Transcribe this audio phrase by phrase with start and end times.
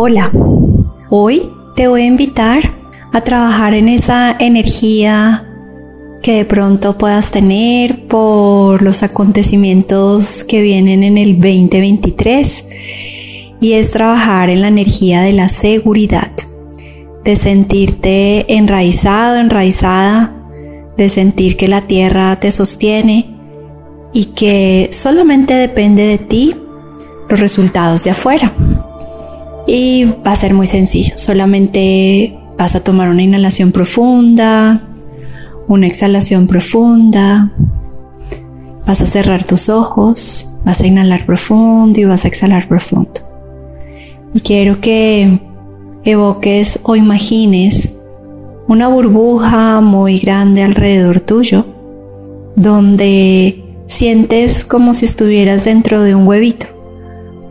[0.00, 0.30] Hola,
[1.10, 2.60] hoy te voy a invitar
[3.12, 5.44] a trabajar en esa energía
[6.22, 13.90] que de pronto puedas tener por los acontecimientos que vienen en el 2023 y es
[13.90, 16.30] trabajar en la energía de la seguridad,
[17.24, 20.32] de sentirte enraizado, enraizada,
[20.96, 23.34] de sentir que la tierra te sostiene
[24.12, 26.54] y que solamente depende de ti
[27.28, 28.54] los resultados de afuera.
[29.68, 34.82] Y va a ser muy sencillo, solamente vas a tomar una inhalación profunda,
[35.68, 37.52] una exhalación profunda,
[38.86, 43.20] vas a cerrar tus ojos, vas a inhalar profundo y vas a exhalar profundo.
[44.32, 45.38] Y quiero que
[46.02, 47.98] evoques o imagines
[48.68, 51.66] una burbuja muy grande alrededor tuyo,
[52.56, 56.68] donde sientes como si estuvieras dentro de un huevito,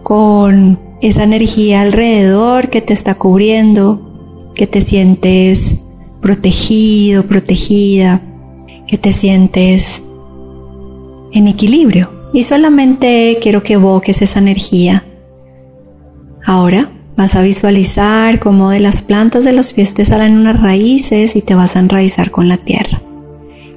[0.01, 5.83] con esa energía alrededor que te está cubriendo, que te sientes
[6.21, 8.21] protegido, protegida,
[8.87, 10.01] que te sientes
[11.33, 12.11] en equilibrio.
[12.33, 15.05] Y solamente quiero que evoques esa energía.
[16.45, 21.35] Ahora vas a visualizar cómo de las plantas de los pies te salen unas raíces
[21.35, 23.01] y te vas a enraizar con la tierra.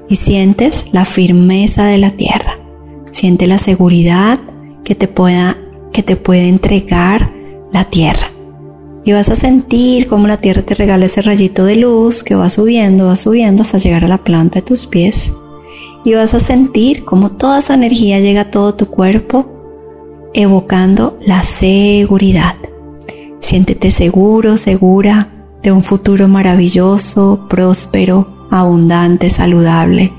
[0.08, 2.58] Y sientes la firmeza de la tierra.
[3.10, 4.38] Siente la seguridad
[4.84, 5.56] que te pueda
[5.92, 7.32] que te puede entregar
[7.72, 8.30] la tierra.
[9.04, 12.50] Y vas a sentir cómo la tierra te regala ese rayito de luz que va
[12.50, 15.32] subiendo, va subiendo hasta llegar a la planta de tus pies.
[16.04, 21.42] Y vas a sentir cómo toda esa energía llega a todo tu cuerpo, evocando la
[21.42, 22.54] seguridad.
[23.40, 25.28] Siéntete seguro, segura
[25.62, 30.12] de un futuro maravilloso, próspero, abundante, saludable.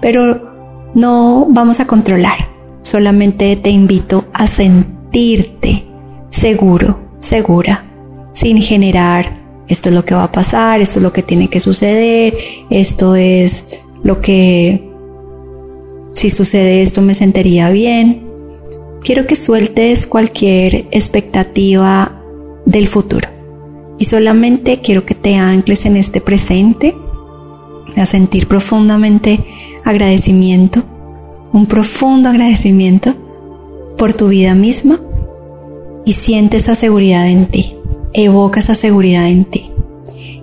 [0.00, 2.49] Pero no vamos a controlar,
[2.80, 5.84] solamente te invito a sentirte
[6.30, 7.86] seguro, segura
[8.32, 11.60] sin generar esto es lo que va a pasar, esto es lo que tiene que
[11.60, 12.36] suceder,
[12.70, 14.90] esto es lo que
[16.12, 18.26] si sucede esto me sentiría bien.
[19.02, 22.20] Quiero que sueltes cualquier expectativa
[22.66, 23.28] del futuro
[23.98, 26.96] y solamente quiero que te ancles en este presente,
[27.96, 29.40] a sentir profundamente
[29.84, 30.82] agradecimiento,
[31.52, 33.14] un profundo agradecimiento
[33.96, 35.00] por tu vida misma
[36.04, 37.76] y siente esa seguridad en ti
[38.12, 39.70] evoca esa seguridad en ti.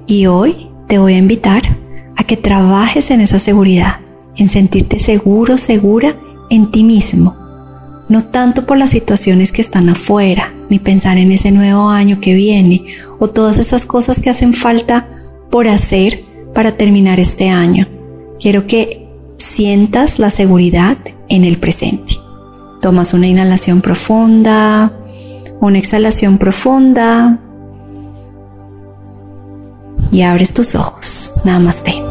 [0.05, 1.77] Y hoy te voy a invitar
[2.15, 3.99] a que trabajes en esa seguridad,
[4.37, 6.15] en sentirte seguro, segura
[6.49, 7.35] en ti mismo.
[8.09, 12.33] No tanto por las situaciones que están afuera, ni pensar en ese nuevo año que
[12.33, 12.85] viene
[13.19, 15.09] o todas esas cosas que hacen falta
[15.49, 17.87] por hacer para terminar este año.
[18.39, 19.06] Quiero que
[19.57, 20.97] sientas la seguridad
[21.29, 22.13] en el presente.
[22.79, 24.91] Tomas una inhalación profunda,
[25.59, 27.39] una exhalación profunda
[30.11, 31.31] y abres tus ojos.
[31.43, 32.06] Namaste.